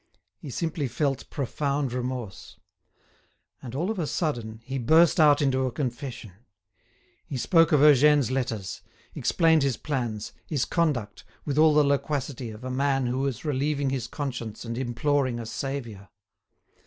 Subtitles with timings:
[0.39, 2.59] He simply felt profound remorse.
[3.61, 6.31] And, all of a sudden, he burst out into a confession.
[7.27, 8.81] He spoke of Eugène's letters,
[9.13, 13.91] explained his plans, his conduct, with all the loquacity of a man who is relieving
[13.91, 16.09] his conscience and imploring a saviour.